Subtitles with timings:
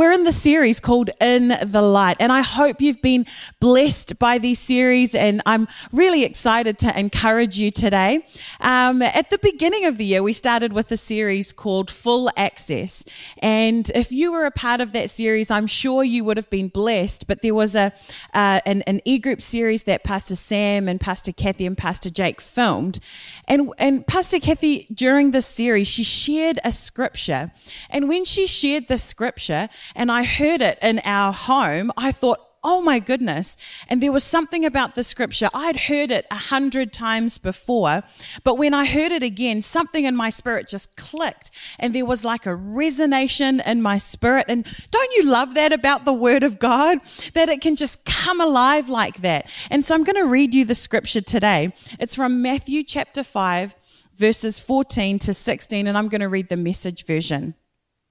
[0.00, 3.26] we're in the series called In the Light, and I hope you've been
[3.60, 5.14] blessed by these series.
[5.14, 8.24] And I'm really excited to encourage you today.
[8.60, 13.04] Um, at the beginning of the year, we started with a series called Full Access,
[13.42, 16.68] and if you were a part of that series, I'm sure you would have been
[16.68, 17.26] blessed.
[17.26, 17.92] But there was a
[18.32, 22.40] uh, an, an e group series that Pastor Sam and Pastor Kathy and Pastor Jake
[22.40, 23.00] filmed,
[23.46, 27.52] and and Pastor Kathy during this series she shared a scripture,
[27.90, 32.50] and when she shared the scripture and I heard it in our home, I thought,
[32.62, 33.56] oh my goodness.
[33.88, 35.48] And there was something about the scripture.
[35.54, 38.02] I'd heard it a hundred times before,
[38.44, 42.24] but when I heard it again, something in my spirit just clicked and there was
[42.24, 44.46] like a resonation in my spirit.
[44.48, 46.98] And don't you love that about the word of God?
[47.34, 49.50] That it can just come alive like that.
[49.70, 51.72] And so I'm going to read you the scripture today.
[51.98, 53.74] It's from Matthew chapter 5,
[54.14, 57.54] verses 14 to 16, and I'm going to read the message version.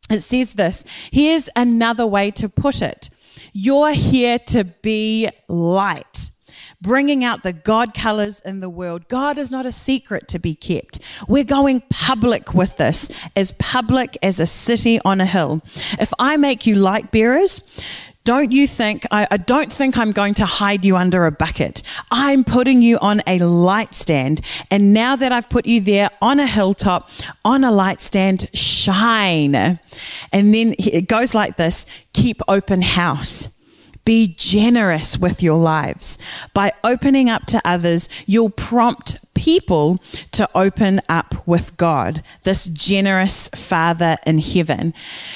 [0.09, 3.09] It says this here's another way to put it
[3.53, 6.29] You're here to be light
[6.81, 9.07] bringing out the God colors in the world.
[9.07, 10.99] God is not a secret to be kept.
[11.27, 15.61] We're going public with this, as public as a city on a hill.
[15.99, 17.61] If I make you light bearers,
[18.29, 21.81] don't you think, I, I, don't think I'm going to hide you under a bucket.
[22.11, 24.41] I'm putting you on a light stand.
[24.69, 27.09] And now that I've put you there on a hilltop,
[27.43, 29.55] on a light stand, shine.
[29.55, 33.47] And then it goes like this keep open house.
[34.05, 36.19] Be generous with your lives.
[36.53, 40.01] By opening up to others, you'll prompt people
[40.33, 44.93] to open up with God, this generous Father in heaven.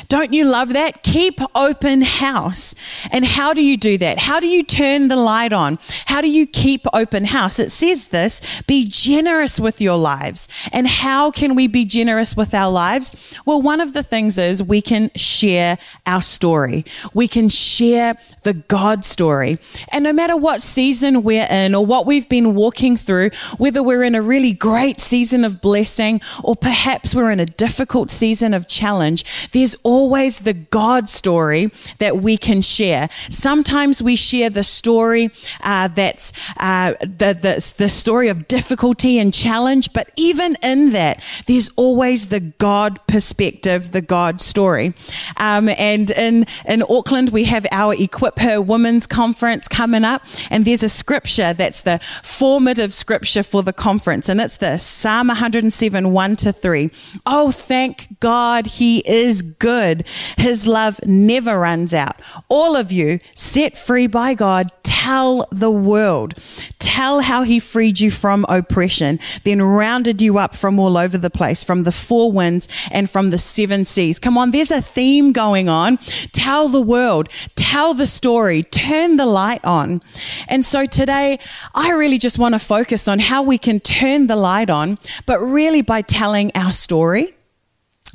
[0.09, 1.03] Don't you love that?
[1.03, 2.75] Keep open house.
[3.11, 4.19] And how do you do that?
[4.19, 5.79] How do you turn the light on?
[6.07, 7.59] How do you keep open house?
[7.59, 10.49] It says this be generous with your lives.
[10.73, 13.39] And how can we be generous with our lives?
[13.45, 18.53] Well, one of the things is we can share our story, we can share the
[18.53, 19.59] God story.
[19.93, 23.92] And no matter what season we're in or what we've been walking through, whether we're
[23.93, 28.53] we're in a really great season of blessing, or perhaps we're in a difficult season
[28.53, 33.07] of challenge, there's always the God story that we can share.
[33.29, 35.29] Sometimes we share the story
[35.61, 41.23] uh, that's uh, the, the, the story of difficulty and challenge, but even in that,
[41.45, 44.95] there's always the God perspective, the God story.
[45.37, 50.65] Um, and in, in Auckland, we have our Equip Her Women's Conference coming up, and
[50.65, 56.13] there's a scripture that's the formative scripture for the conference, and it's this Psalm 107
[56.13, 56.89] 1 to 3.
[57.25, 60.07] Oh, thank God he is good.
[60.37, 62.21] His love never runs out.
[62.47, 64.71] All of you set free by God,
[65.03, 66.33] tell the world.
[66.79, 71.29] Tell how he freed you from oppression, then rounded you up from all over the
[71.29, 74.17] place, from the four winds and from the seven seas.
[74.17, 75.97] Come on, there's a theme going on.
[76.31, 80.01] Tell the world, tell the story, turn the light on.
[80.47, 81.37] And so today,
[81.75, 85.39] I really just want to focus on how we can turn the light on, but
[85.39, 87.35] really by telling our story,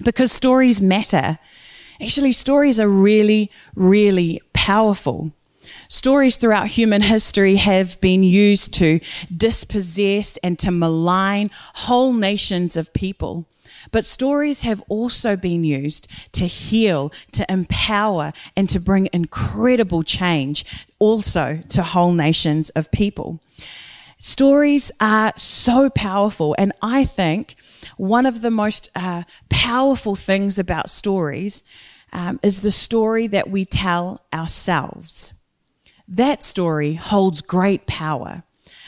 [0.03, 1.39] because stories matter.
[2.01, 5.33] Actually, stories are really, really powerful.
[5.89, 9.01] Stories throughout human history have been used to
[9.35, 13.47] dispossess and to malign whole nations of people.
[13.91, 20.87] But stories have also been used to heal, to empower, and to bring incredible change
[20.99, 23.41] also to whole nations of people.
[24.19, 26.55] Stories are so powerful.
[26.59, 27.55] And I think
[27.97, 31.65] one of the most uh, powerful things about stories
[32.13, 35.33] um, is the story that we tell ourselves.
[36.09, 38.43] That story holds great power.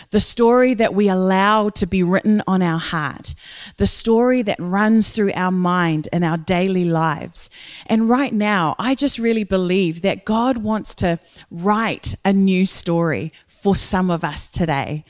[0.08, 3.34] The story that we allow to be written on our heart,
[3.76, 7.50] the story that runs through our mind and our daily lives.
[7.86, 11.20] And right now, I just really believe that God wants to
[11.50, 15.04] write a new story for some of us today.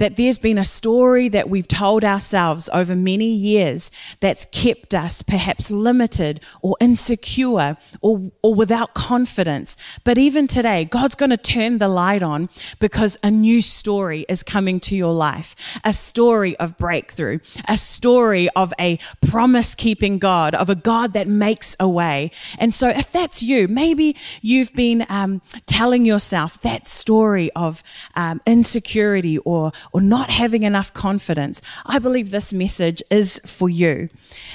[0.00, 3.90] That there's been a story that we've told ourselves over many years
[4.20, 9.76] that's kept us perhaps limited or insecure or, or without confidence.
[10.02, 12.48] But even today, God's going to turn the light on
[12.78, 15.78] because a new story is coming to your life.
[15.84, 18.98] A story of breakthrough, a story of a
[19.28, 22.30] promise keeping God, of a God that makes a way.
[22.58, 27.82] And so if that's you, maybe you've been um, telling yourself that story of
[28.14, 34.08] um, insecurity or, or not having enough confidence, I believe this message is for you.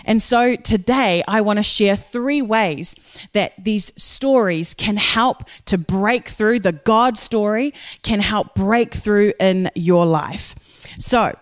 [0.06, 2.96] And so today I want to share three ways
[3.34, 9.34] that these stories can help to break through the God story, can help break through
[9.40, 10.56] in your life.
[11.00, 11.38] So,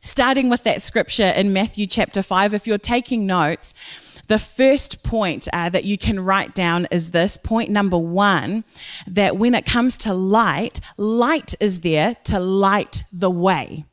[0.00, 3.74] starting with that scripture in Matthew chapter 5, if you're taking notes,
[4.28, 8.64] the first point uh, that you can write down is this point number one
[9.06, 13.84] that when it comes to light, light is there to light the way.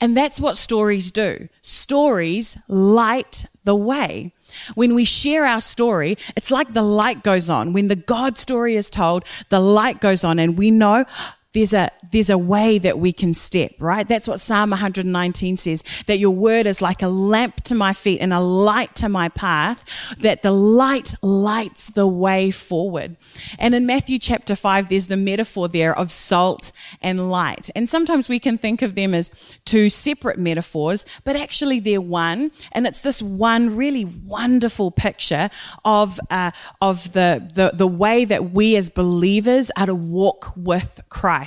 [0.00, 1.48] And that's what stories do.
[1.60, 4.32] Stories light the way.
[4.74, 7.72] When we share our story, it's like the light goes on.
[7.72, 11.04] When the God story is told, the light goes on and we know
[11.52, 14.06] there's a there's a way that we can step, right?
[14.06, 18.20] That's what Psalm 119 says, that your word is like a lamp to my feet
[18.20, 23.16] and a light to my path, that the light lights the way forward.
[23.58, 27.70] And in Matthew chapter 5, there's the metaphor there of salt and light.
[27.76, 29.30] And sometimes we can think of them as
[29.64, 32.50] two separate metaphors, but actually they're one.
[32.72, 35.48] And it's this one really wonderful picture
[35.84, 36.50] of, uh,
[36.80, 41.39] of the, the, the way that we as believers are to walk with Christ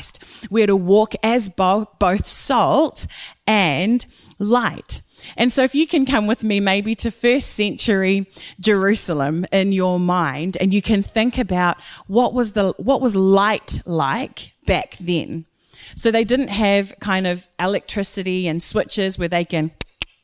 [0.50, 3.08] we're to walk as bo- both salt
[3.48, 4.06] and
[4.40, 5.02] light.
[5.38, 8.28] And so, if you can come with me maybe to first century
[8.60, 13.80] Jerusalem in your mind, and you can think about what was the what was light
[13.86, 15.46] like back then.
[15.96, 19.72] So they didn't have kind of electricity and switches where they can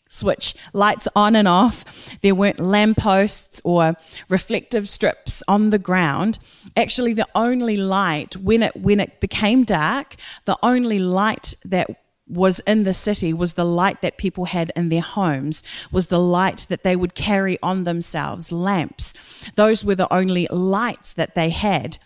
[0.09, 2.19] switch lights on and off.
[2.19, 3.93] There weren't lampposts or
[4.27, 6.39] reflective strips on the ground.
[6.75, 11.87] Actually, the only light when it when it became dark, the only light that
[12.29, 16.19] was in the city was the light that people had in their homes, was the
[16.19, 19.13] light that they would carry on themselves, lamps.
[19.55, 21.97] Those were the only lights that they had.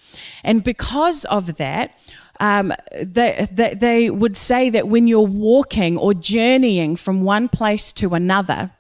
[0.43, 1.97] And because of that,
[2.39, 7.93] um, they, they, they would say that when you're walking or journeying from one place
[7.93, 8.71] to another,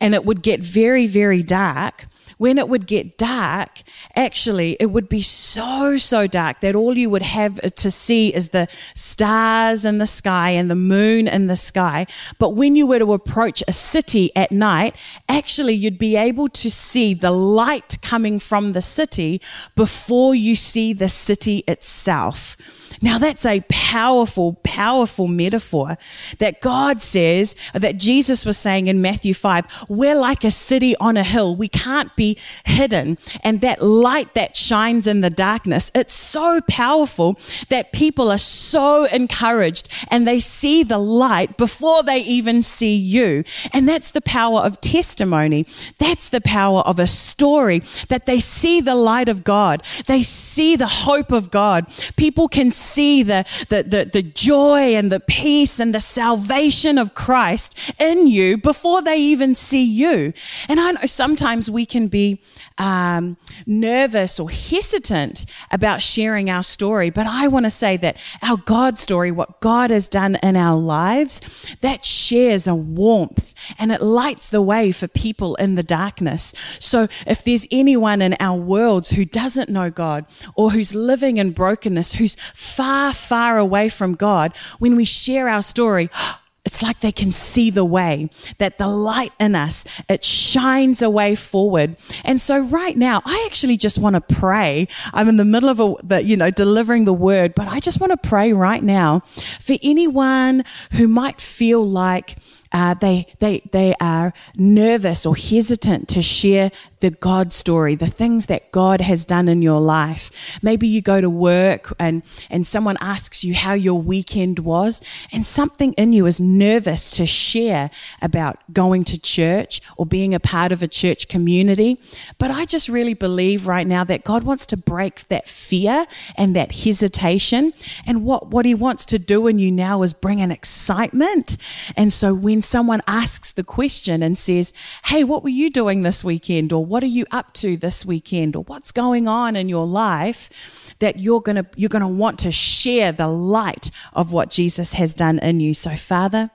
[0.00, 2.06] and it would get very, very dark,
[2.42, 3.82] when it would get dark,
[4.16, 8.48] actually, it would be so, so dark that all you would have to see is
[8.48, 8.66] the
[8.96, 12.04] stars in the sky and the moon in the sky.
[12.40, 14.96] But when you were to approach a city at night,
[15.28, 19.40] actually, you'd be able to see the light coming from the city
[19.76, 22.56] before you see the city itself.
[23.02, 25.98] Now that's a powerful, powerful metaphor
[26.38, 31.16] that God says, that Jesus was saying in Matthew 5, we're like a city on
[31.16, 31.56] a hill.
[31.56, 33.18] We can't be hidden.
[33.42, 37.38] And that light that shines in the darkness, it's so powerful
[37.70, 43.42] that people are so encouraged and they see the light before they even see you.
[43.72, 45.66] And that's the power of testimony.
[45.98, 49.82] That's the power of a story that they see the light of God.
[50.06, 51.86] They see the hope of God.
[52.16, 57.14] People can see the, the, the, the joy and the peace and the salvation of
[57.14, 60.32] Christ in you before they even see you.
[60.68, 62.42] And I know sometimes we can be
[62.78, 63.36] um,
[63.66, 68.98] nervous or hesitant about sharing our story, but I want to say that our God
[68.98, 74.50] story, what God has done in our lives, that shares a warmth and it lights
[74.50, 76.54] the way for people in the darkness.
[76.78, 81.50] So if there's anyone in our worlds who doesn't know God or who's living in
[81.50, 82.36] brokenness, who's
[82.82, 86.10] far, far away from God, when we share our story,
[86.64, 91.10] it's like they can see the way that the light in us it shines a
[91.10, 91.96] way forward.
[92.24, 94.86] And so right now i actually just want to pray.
[95.12, 98.00] I'm in the middle of a, the you know delivering the word but i just
[98.00, 99.20] want to pray right now
[99.60, 102.36] for anyone who might feel like
[102.72, 106.70] uh, they, they, they are nervous or hesitant to share
[107.02, 110.58] the God story, the things that God has done in your life.
[110.62, 115.44] Maybe you go to work and, and someone asks you how your weekend was, and
[115.44, 117.90] something in you is nervous to share
[118.22, 122.00] about going to church or being a part of a church community.
[122.38, 126.06] But I just really believe right now that God wants to break that fear
[126.36, 127.72] and that hesitation.
[128.06, 131.56] And what, what He wants to do in you now is bring an excitement.
[131.96, 134.72] And so when someone asks the question and says,
[135.06, 136.72] Hey, what were you doing this weekend?
[136.72, 140.94] Or what are you up to this weekend or what's going on in your life
[140.98, 144.92] that you're going to you're going to want to share the light of what Jesus
[144.92, 145.72] has done in you.
[145.72, 146.50] So Father,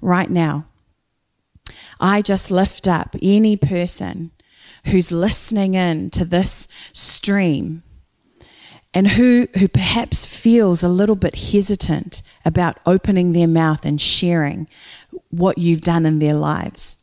[0.00, 0.64] right now,
[2.00, 4.30] I just lift up any person
[4.86, 7.82] who's listening in to this stream
[8.94, 14.70] and who, who perhaps feels a little bit hesitant about opening their mouth and sharing
[15.28, 16.96] what you've done in their lives.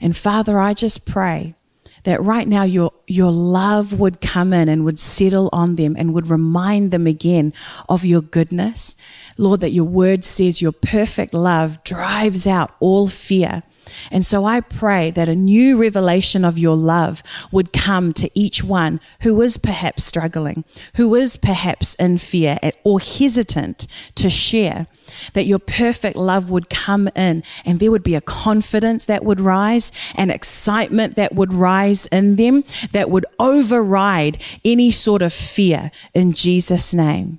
[0.00, 1.56] And Father, I just pray
[2.04, 6.14] that right now your, your love would come in and would settle on them and
[6.14, 7.52] would remind them again
[7.88, 8.96] of your goodness.
[9.38, 13.62] Lord, that your word says your perfect love drives out all fear.
[14.10, 18.62] And so I pray that a new revelation of your love would come to each
[18.62, 20.64] one who is perhaps struggling,
[20.96, 24.86] who is perhaps in fear or hesitant to share
[25.34, 29.40] that your perfect love would come in and there would be a confidence that would
[29.40, 35.90] rise, an excitement that would rise in them that would override any sort of fear
[36.14, 37.38] in Jesus' name.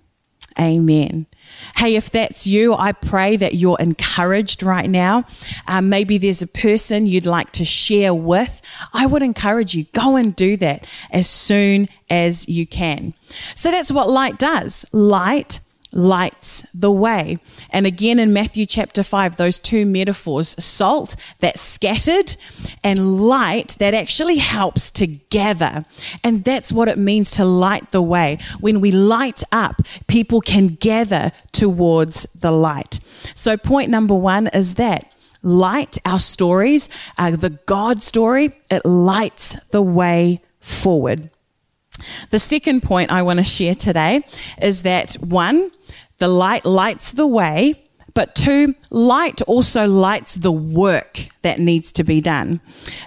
[0.60, 1.28] Amen.
[1.76, 5.26] Hey, if that's you, I pray that you're encouraged right now.
[5.68, 8.62] Um, maybe there's a person you'd like to share with.
[8.94, 13.14] I would encourage you, go and do that as soon as you can.
[13.56, 14.86] So that's what light does.
[14.92, 15.60] Light
[15.94, 17.40] lights the way.
[17.70, 22.36] And again in Matthew chapter 5, those two metaphors salt that scattered
[22.84, 25.86] and light that actually helps to gather.
[26.24, 28.38] And that's what it means to light the way.
[28.60, 33.00] When we light up, people can gather towards the light.
[33.36, 39.56] So, point number one is that light, our stories, uh, the God story, it lights
[39.70, 41.30] the way forward.
[42.30, 44.24] The second point I want to share today
[44.62, 45.72] is that one,
[46.20, 47.84] the light lights the way,
[48.14, 52.60] but two, light also lights the work that needs to be done.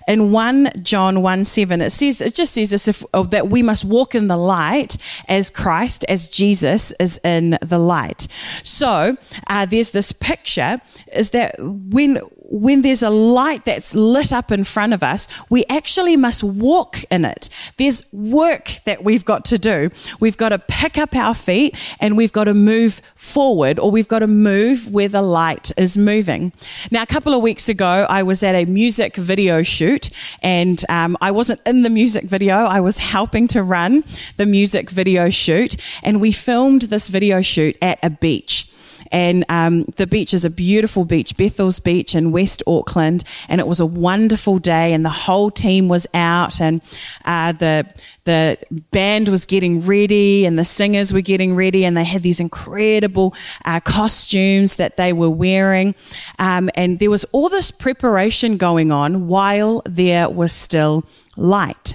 [0.09, 3.63] In 1 John 1 7, it says, it just says this if, oh, that we
[3.63, 4.97] must walk in the light
[5.29, 8.29] as Christ, as Jesus is in the light.
[8.63, 10.81] So uh, there's this picture
[11.13, 12.19] is that when
[12.55, 17.03] when there's a light that's lit up in front of us, we actually must walk
[17.11, 17.49] in it.
[17.79, 19.91] There's work that we've got to do.
[20.21, 24.07] We've got to pick up our feet and we've got to move forward or we've
[24.07, 26.53] got to move where the light is moving.
[26.93, 31.17] Now, a couple of weeks ago, I was at a music video shoot and um,
[31.21, 32.55] I wasn't in the music video.
[32.55, 34.05] I was helping to run
[34.37, 38.69] the music video shoot and we filmed this video shoot at a beach.
[39.15, 43.23] And um, the beach is a beautiful beach, Bethells Beach in West Auckland.
[43.49, 46.83] And it was a wonderful day, and the whole team was out, and
[47.25, 47.87] uh, the
[48.25, 48.59] the
[48.91, 53.35] band was getting ready, and the singers were getting ready, and they had these incredible
[53.65, 55.95] uh, costumes that they were wearing.
[56.41, 61.05] Um, and there was all this preparation going on while there was still
[61.37, 61.95] light.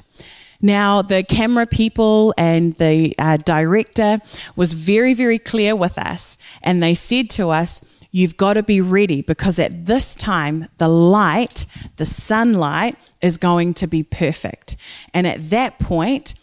[0.62, 4.20] Now, the camera people and the uh, director
[4.56, 8.82] was very, very clear with us, and they said to us, You've got to be
[8.82, 14.78] ready because at this time, the light, the sunlight, is going to be perfect.
[15.14, 16.34] And at that point,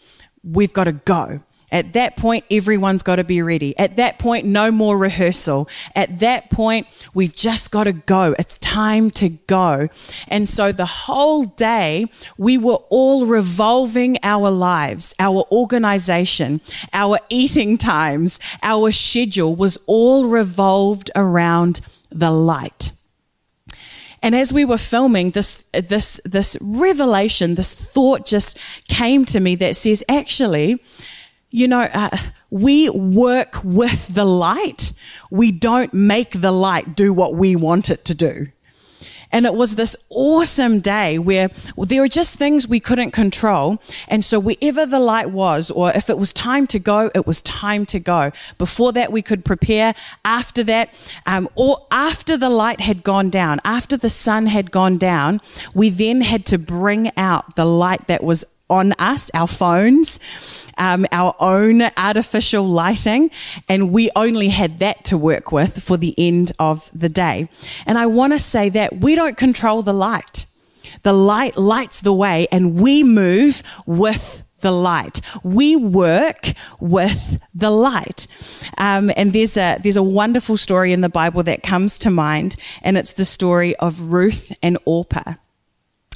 [0.43, 1.41] we've got to go.
[1.69, 3.77] At that point, everyone's got to be ready.
[3.77, 5.67] At that point, no more rehearsal.
[5.95, 8.33] At that point, we've just got to go.
[8.39, 9.89] It's time to go.
[10.29, 12.05] And so the whole day,
[12.37, 16.61] we were all revolving our lives, our organization,
[16.93, 22.93] our eating times, our schedule was all revolved around the light.
[24.23, 28.57] And as we were filming, this, this, this revelation, this thought just
[28.87, 30.81] came to me that says, actually,
[31.49, 32.15] you know, uh,
[32.49, 34.93] we work with the light.
[35.31, 38.47] We don't make the light do what we want it to do.
[39.31, 43.81] And it was this awesome day where there were just things we couldn't control.
[44.07, 47.41] And so wherever the light was, or if it was time to go, it was
[47.41, 48.31] time to go.
[48.57, 49.93] Before that, we could prepare.
[50.23, 50.93] After that,
[51.25, 55.41] um, or after the light had gone down, after the sun had gone down,
[55.75, 60.19] we then had to bring out the light that was on us, our phones,
[60.77, 63.31] um, our own artificial lighting,
[63.67, 67.49] and we only had that to work with for the end of the day.
[67.85, 70.45] And I want to say that we don't control the light.
[71.03, 75.21] The light lights the way, and we move with the light.
[75.43, 78.27] We work with the light.
[78.77, 82.55] Um, and there's a there's a wonderful story in the Bible that comes to mind,
[82.81, 85.35] and it's the story of Ruth and Orpah.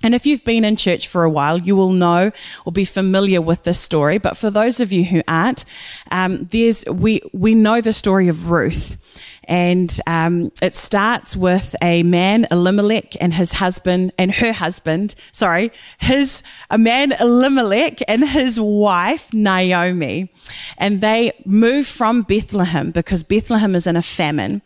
[0.04, 2.32] And if you've been in church for a while, you will know
[2.66, 4.18] or be familiar with this story.
[4.18, 5.66] But for those of you who aren't,
[6.12, 8.96] um, there's we we know the story of Ruth,
[9.46, 15.16] and um, it starts with a man Elimelech and his husband and her husband.
[15.32, 20.32] Sorry, his a man Elimelech and his wife Naomi,
[20.78, 24.62] and they move from Bethlehem because Bethlehem is in a famine,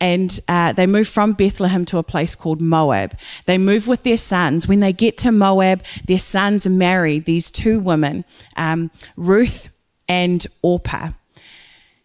[0.00, 3.16] and uh, they move from Bethlehem to a place called Moab.
[3.46, 4.66] They move with their sons.
[4.66, 8.24] When they get to Moab, their sons marry these two women,
[8.56, 9.70] um, Ruth
[10.08, 11.10] and Orpah.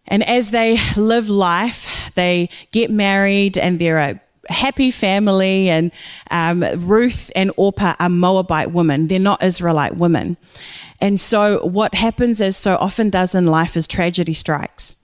[0.08, 5.70] And as they live life, they get married and they're a happy family.
[5.70, 5.92] And
[6.30, 10.36] um, Ruth and Orpah are Moabite women, they're not Israelite women.
[11.00, 14.96] And so, what happens, as so often does in life, is tragedy strikes.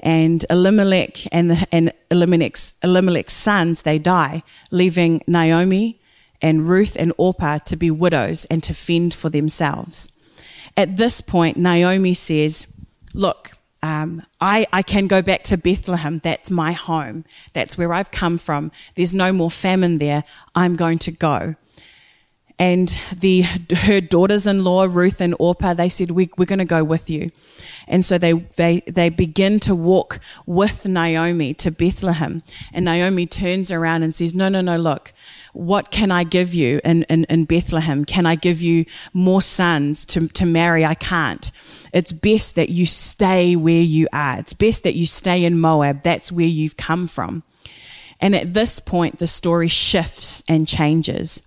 [0.00, 5.98] And Elimelech and, the, and Elimelech's, Elimelech's sons, they die, leaving Naomi
[6.42, 10.10] and Ruth and Orpah to be widows and to fend for themselves.
[10.76, 12.66] At this point, Naomi says,
[13.14, 13.55] Look,
[13.86, 16.18] um, I, I can go back to Bethlehem.
[16.18, 17.24] That's my home.
[17.52, 18.72] That's where I've come from.
[18.96, 20.24] There's no more famine there.
[20.54, 21.54] I'm going to go.
[22.58, 23.42] And the,
[23.86, 27.30] her daughters-in-law, Ruth and Orpah, they said, we, we're going to go with you.
[27.86, 32.42] And so they, they, they begin to walk with Naomi to Bethlehem.
[32.72, 35.12] And Naomi turns around and says, no, no, no, look,
[35.56, 38.04] what can I give you in, in, in Bethlehem?
[38.04, 40.84] Can I give you more sons to, to marry?
[40.84, 41.50] I can't.
[41.92, 44.38] It's best that you stay where you are.
[44.38, 46.02] It's best that you stay in Moab.
[46.02, 47.42] That's where you've come from.
[48.20, 51.42] And at this point, the story shifts and changes.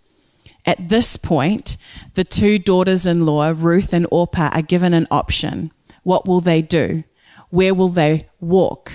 [0.65, 1.77] At this point,
[2.15, 5.71] the two daughters in law, Ruth and Orpah, are given an option.
[6.03, 7.03] What will they do?
[7.49, 8.91] Where will they walk?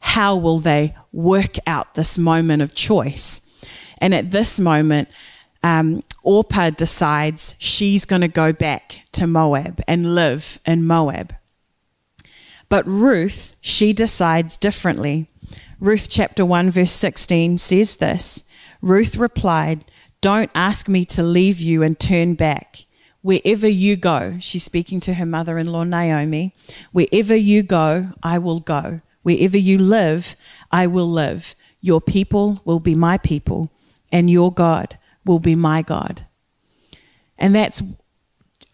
[0.00, 3.40] How will they work out this moment of choice?
[4.02, 5.08] And at this moment,
[5.62, 11.32] um, Orpah decides she's going to go back to Moab and live in Moab.
[12.68, 15.30] But Ruth, she decides differently.
[15.78, 18.42] Ruth chapter 1, verse 16 says this
[18.80, 19.84] Ruth replied,
[20.20, 22.86] Don't ask me to leave you and turn back.
[23.20, 26.56] Wherever you go, she's speaking to her mother in law Naomi,
[26.90, 29.00] wherever you go, I will go.
[29.22, 30.34] Wherever you live,
[30.72, 31.54] I will live.
[31.80, 33.71] Your people will be my people
[34.12, 36.26] and your God will be my God.
[37.38, 37.82] And that's,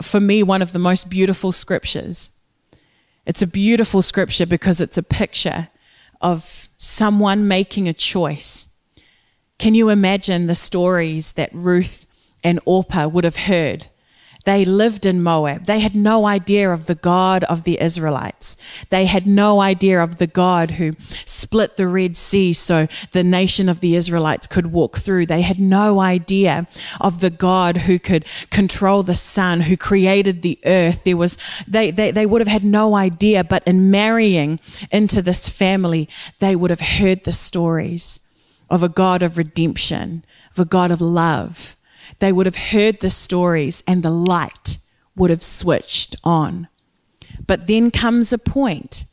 [0.02, 2.30] for me, one of the most beautiful scriptures.
[3.25, 5.68] It's a beautiful scripture because it's a picture
[6.21, 8.66] of someone making a choice.
[9.59, 12.07] Can you imagine the stories that Ruth
[12.42, 13.88] and Orpah would have heard
[14.49, 15.67] they lived in Moab.
[15.67, 18.57] They had no idea of the God of the Israelites.
[18.88, 20.95] They had no idea of the God who
[21.26, 25.26] split the Red Sea so the nation of the Israelites could walk through.
[25.26, 26.67] They had no idea
[26.99, 31.05] of the God who could control the sun, who created the earth.
[31.05, 31.37] There was,
[31.67, 36.57] they, they, they would have had no idea, but in marrying into this family, they
[36.57, 38.19] would have heard the stories
[38.71, 41.76] of a God of redemption, of a God of love
[42.19, 44.79] they would have heard the stories and the light
[45.17, 46.69] would have switched on.
[47.47, 49.05] But then comes a point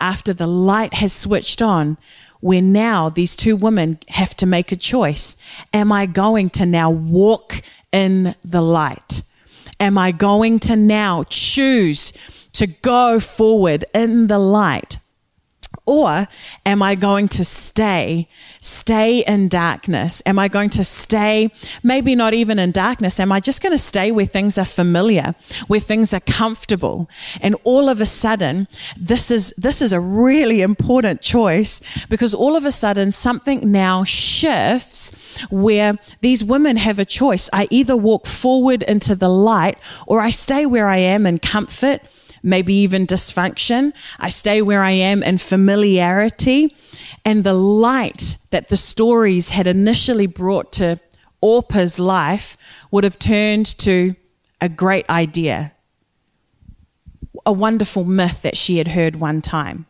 [0.00, 1.96] after the light has switched on
[2.40, 5.36] where now these two women have to make a choice.
[5.72, 9.22] Am I going to now walk in the light?
[9.80, 12.12] Am I going to now choose
[12.52, 14.98] to go forward in the light?
[15.86, 16.28] Or
[16.64, 18.26] am I going to stay,
[18.58, 20.22] stay in darkness?
[20.24, 21.50] Am I going to stay,
[21.82, 23.20] maybe not even in darkness?
[23.20, 25.34] Am I just going to stay where things are familiar,
[25.66, 27.10] where things are comfortable?
[27.42, 28.66] And all of a sudden,
[28.96, 34.04] this is, this is a really important choice because all of a sudden something now
[34.04, 35.12] shifts
[35.50, 37.50] where these women have a choice.
[37.52, 42.00] I either walk forward into the light or I stay where I am in comfort
[42.44, 43.92] maybe even dysfunction.
[44.20, 46.76] I stay where I am in familiarity.
[47.24, 51.00] And the light that the stories had initially brought to
[51.40, 52.56] Orpah's life
[52.90, 54.14] would have turned to
[54.60, 55.72] a great idea,
[57.44, 59.86] a wonderful myth that she had heard one time.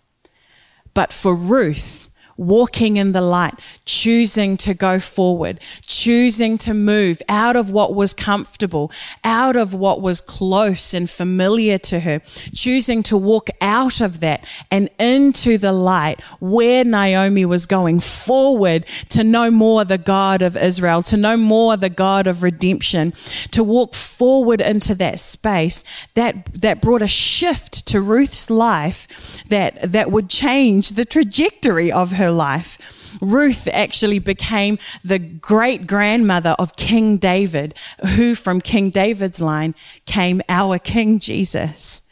[0.95, 7.57] But for Ruth, walking in the light, choosing to go forward, choosing to move out
[7.57, 8.91] of what was comfortable,
[9.23, 12.21] out of what was close and familiar to her,
[12.55, 18.87] choosing to walk out of that and into the light where Naomi was going forward
[19.11, 23.13] to know more the God of Israel, to know more the God of redemption,
[23.51, 29.81] to walk forward into that space that, that brought a shift to Ruth's life that,
[29.83, 33.17] that would change the trajectory of her life.
[33.21, 37.75] Ruth actually became the great grandmother of King David,
[38.15, 39.75] who from King David's line
[40.07, 42.03] came our King Jesus.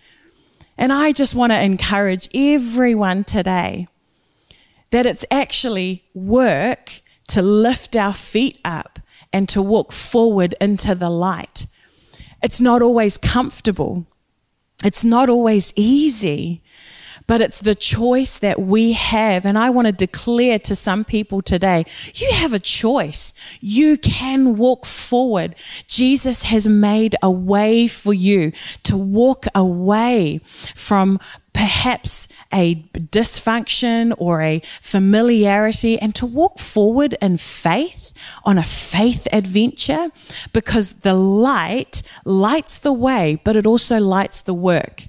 [0.79, 3.89] And I just want to encourage everyone today
[4.91, 8.99] that it's actually work to lift our feet up
[9.33, 11.67] and to walk forward into the light.
[12.43, 14.07] It's not always comfortable.
[14.85, 16.63] It's not always easy
[17.27, 19.45] but it's the choice that we have.
[19.45, 23.35] And I want to declare to some people today, you have a choice.
[23.61, 25.55] You can walk forward.
[25.87, 28.53] Jesus has made a way for you
[28.85, 30.41] to walk away
[30.75, 31.19] from
[31.53, 39.29] perhaps a dysfunction or a familiarity and to walk forward in faith on a faith
[39.33, 40.09] adventure
[40.53, 45.05] because the light lights the way, but it also lights the work.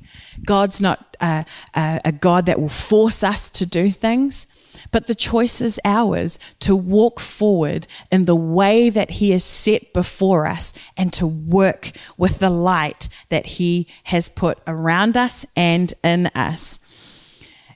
[0.45, 4.45] God's not a, a, a God that will force us to do things.
[4.91, 9.93] But the choice is ours to walk forward in the way that He has set
[9.93, 15.93] before us and to work with the light that He has put around us and
[16.03, 16.79] in us.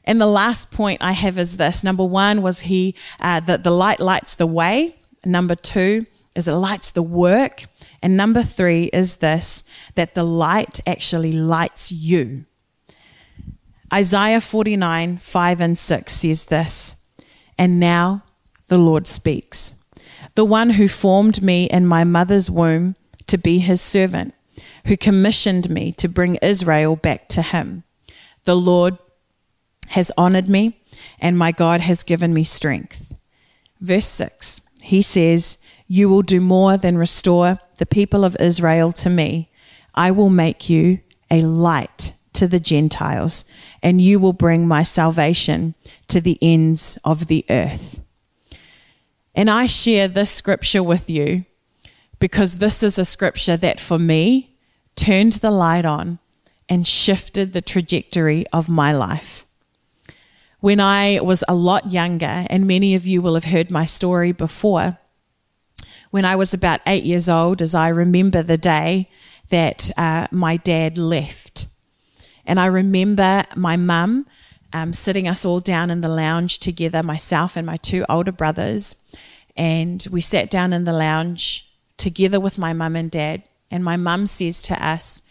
[0.03, 3.71] And the last point I have is this number one was He, uh, that the
[3.71, 4.95] light lights the way.
[5.25, 6.05] Number two
[6.35, 7.65] is it lights the work.
[8.01, 9.63] And number three is this
[9.95, 12.45] that the light actually lights you.
[13.93, 16.95] Isaiah 49, 5 and 6 says this
[17.57, 18.23] And now
[18.67, 19.81] the Lord speaks,
[20.35, 22.95] the one who formed me in my mother's womb
[23.27, 24.33] to be his servant,
[24.87, 27.83] who commissioned me to bring Israel back to him.
[28.43, 28.97] The Lord
[29.89, 30.81] has honored me,
[31.19, 33.15] and my God has given me strength.
[33.79, 39.09] Verse 6, he says, You will do more than restore the people of Israel to
[39.09, 39.49] me.
[39.95, 40.99] I will make you
[41.31, 43.45] a light to the Gentiles,
[43.83, 45.75] and you will bring my salvation
[46.07, 47.99] to the ends of the earth.
[49.35, 51.45] And I share this scripture with you
[52.19, 54.55] because this is a scripture that for me
[54.95, 56.19] turned the light on
[56.69, 59.45] and shifted the trajectory of my life.
[60.59, 64.31] When I was a lot younger, and many of you will have heard my story
[64.31, 64.97] before,
[66.09, 69.09] when I was about eight years old, as I remember the day
[69.49, 71.67] that uh, my dad left.
[72.47, 74.25] And I remember my mum
[74.73, 78.95] um, sitting us all down in the lounge together, myself and my two older brothers.
[79.57, 83.43] And we sat down in the lounge together with my mum and dad.
[83.69, 85.21] And my mum says to us,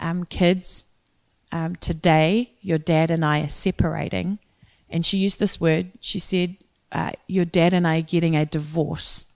[0.00, 0.86] um, Kids,
[1.52, 4.38] um, today your dad and I are separating.
[4.88, 5.92] And she used this word.
[6.00, 6.56] She said,
[6.92, 9.26] uh, Your dad and I are getting a divorce.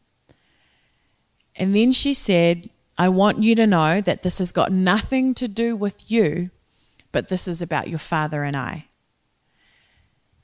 [1.57, 5.47] And then she said, I want you to know that this has got nothing to
[5.47, 6.51] do with you
[7.13, 8.87] but this is about your father and I.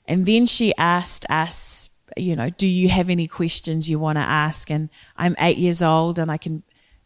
[0.07, 4.21] And then she asked us, you know, do you have any questions you want to
[4.21, 4.69] ask?
[4.69, 6.63] And I'm eight years old and I can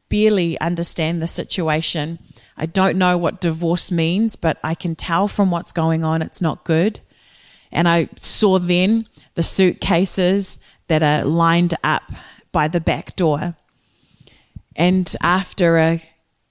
[0.10, 2.20] barely understand the situation.
[2.58, 6.42] I don't know what divorce means, but I can tell from what's going on it's
[6.42, 7.00] not good.
[7.72, 12.12] And I saw then the suitcases that are lined up
[12.52, 13.56] by the back door.
[14.76, 16.04] And after a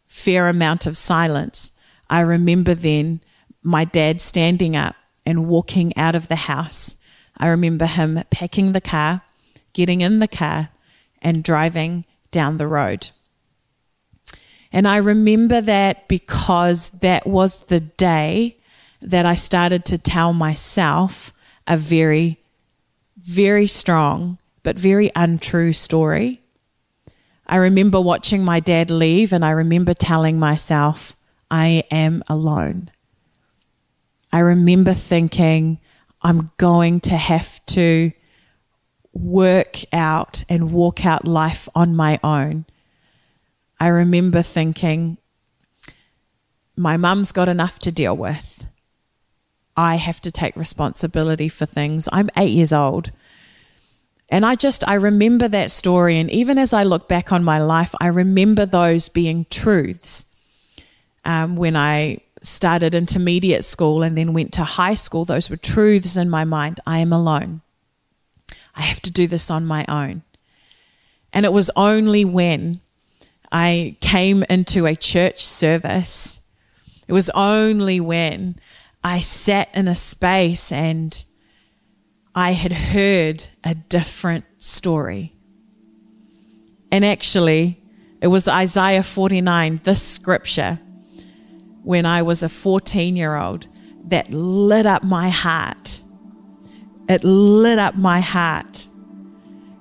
[0.06, 1.72] fair amount of silence,
[2.10, 3.20] I remember then
[3.62, 6.96] my dad standing up and walking out of the house.
[7.36, 9.22] I remember him packing the car,
[9.72, 10.70] getting in the car,
[11.20, 13.10] and driving down the road.
[14.72, 18.58] And I remember that because that was the day
[19.00, 21.32] that I started to tell myself
[21.66, 22.38] a very,
[23.16, 26.42] very strong but very untrue story.
[27.46, 31.16] I remember watching my dad leave, and I remember telling myself,
[31.50, 32.90] I am alone.
[34.32, 35.78] I remember thinking,
[36.22, 38.12] I'm going to have to
[39.12, 42.66] work out and walk out life on my own.
[43.80, 45.18] I remember thinking,
[46.76, 48.66] my mum's got enough to deal with.
[49.76, 52.08] I have to take responsibility for things.
[52.12, 53.12] I'm eight years old.
[54.28, 56.18] And I just, I remember that story.
[56.18, 60.26] And even as I look back on my life, I remember those being truths
[61.28, 66.16] um, when I started intermediate school and then went to high school, those were truths
[66.16, 66.80] in my mind.
[66.86, 67.60] I am alone.
[68.74, 70.22] I have to do this on my own.
[71.34, 72.80] And it was only when
[73.52, 76.40] I came into a church service,
[77.06, 78.56] it was only when
[79.04, 81.24] I sat in a space and
[82.34, 85.34] I had heard a different story.
[86.90, 87.82] And actually,
[88.22, 90.78] it was Isaiah 49, this scripture
[91.88, 93.66] when I was a 14 year old
[94.08, 96.02] that lit up my heart.
[97.08, 98.86] It lit up my heart.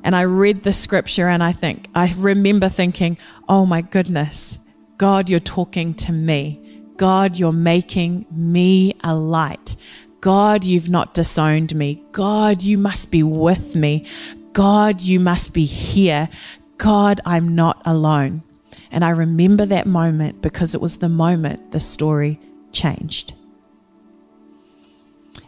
[0.06, 3.18] And I read the scripture and I think, I remember thinking,
[3.50, 4.58] oh my goodness,
[4.96, 6.82] God, you're talking to me.
[6.96, 9.76] God, you're making me a light.
[10.22, 12.02] God, you've not disowned me.
[12.14, 14.06] God, you must be with me.
[14.54, 16.30] God, you must be here.
[16.78, 18.44] God, I'm not alone.
[18.92, 22.40] And I remember that moment because it was the moment the story
[22.72, 23.34] changed.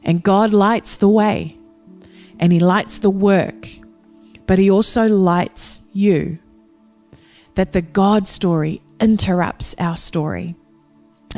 [0.04, 1.58] And God lights the way
[2.40, 3.68] and He lights the work,
[4.48, 6.40] but He also lights you.
[7.56, 10.56] That the God story interrupts our story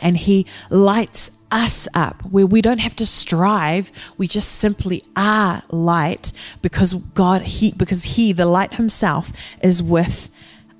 [0.02, 5.62] and He lights us up where we don't have to strive we just simply are
[5.70, 10.30] light because god he because he the light himself is with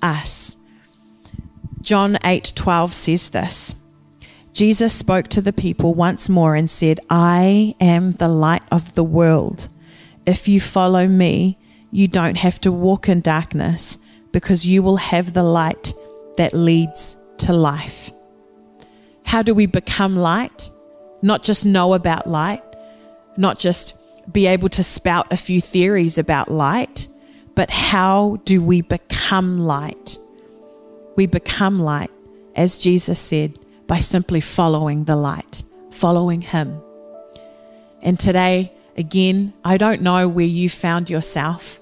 [0.00, 0.56] us
[1.82, 3.74] John 8:12 says this.
[4.52, 9.04] Jesus spoke to the people once more and said, I am the light of the
[9.04, 9.68] world.
[10.24, 11.58] If you follow me,
[11.90, 13.98] you don't have to walk in darkness
[14.30, 15.92] because you will have the light
[16.36, 18.10] that leads to life.
[19.24, 20.70] How do we become light?
[21.20, 22.62] Not just know about light,
[23.36, 23.94] not just
[24.30, 27.08] be able to spout a few theories about light,
[27.54, 30.18] but how do we become light?
[31.16, 32.10] We become light,
[32.56, 36.80] as Jesus said, by simply following the light, following Him.
[38.02, 41.80] And today, again, I don't know where you found yourself,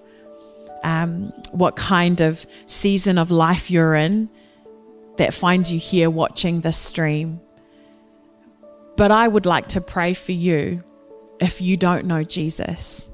[0.82, 4.28] um, what kind of season of life you're in
[5.16, 7.40] that finds you here watching this stream.
[8.96, 10.82] But I would like to pray for you
[11.40, 13.08] if you don't know Jesus.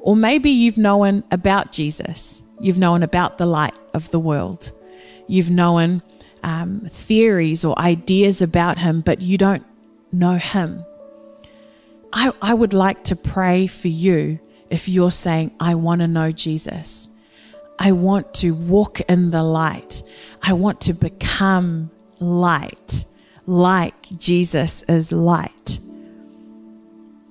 [0.00, 4.72] Or maybe you've known about Jesus, you've known about the light of the world,
[5.28, 6.02] you've known
[6.42, 9.64] um, theories or ideas about him, but you don't
[10.10, 10.84] know him.
[12.12, 16.32] I, I would like to pray for you if you're saying, I want to know
[16.32, 17.08] Jesus.
[17.78, 20.02] I want to walk in the light.
[20.42, 23.04] I want to become light,
[23.46, 25.78] like Jesus is light.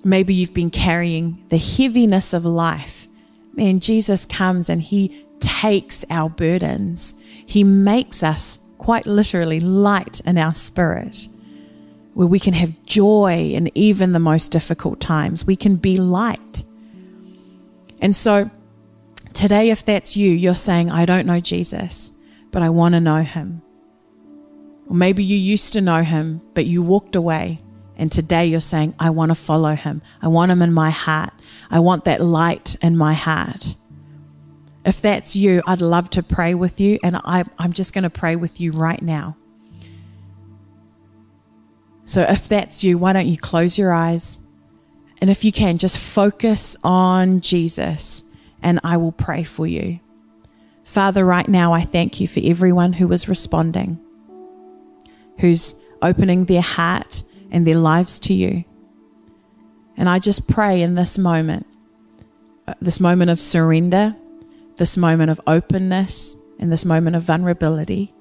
[0.04, 3.08] Maybe you've been carrying the heaviness of life.
[3.54, 7.16] Man, Jesus comes and he takes our burdens.
[7.48, 11.30] He makes us quite literally light in our spirit,
[12.14, 15.46] where we can have joy in even the most difficult times.
[15.46, 16.64] We can be light.
[18.02, 18.52] And so
[19.34, 22.12] today, if that's you, you're saying, I don't know Jesus,
[22.52, 23.62] but I want to know him.
[24.88, 27.62] Or maybe you used to know him, but you walked away.
[27.96, 30.02] And today you're saying, I want to follow him.
[30.22, 31.34] I want him in my heart.
[31.72, 33.78] I want that light in my heart.
[34.88, 36.98] If that's you, I'd love to pray with you.
[37.04, 39.36] And I, I'm just going to pray with you right now.
[42.06, 44.40] So if that's you, why don't you close your eyes?
[45.20, 48.24] And if you can, just focus on Jesus
[48.64, 50.00] and I will pray for you.
[50.86, 54.00] Father, right now, I thank you for everyone who is responding,
[55.40, 58.64] who's opening their heart and their lives to you.
[59.98, 61.66] And I just pray in this moment,
[62.66, 64.16] uh, this moment of surrender,
[64.78, 68.14] this moment of openness, and this moment of vulnerability.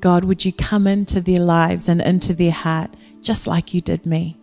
[0.00, 4.04] God, would you come into their lives and into their heart just like you did
[4.04, 4.38] me?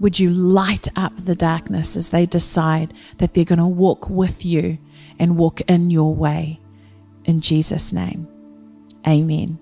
[0.00, 4.44] Would you light up the darkness as they decide that they're going to walk with
[4.44, 4.78] you
[5.18, 6.60] and walk in your way?
[7.24, 8.26] In Jesus' name,
[9.06, 9.58] amen.